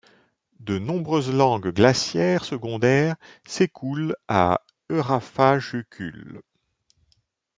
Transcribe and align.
De 0.59 0.79
nombreuses 0.79 1.31
langues 1.31 1.71
glaciaires 1.71 2.43
secondaires 2.43 3.15
s'écoulent 3.45 4.15
de 4.29 4.57
Öræfajökull. 4.91 6.41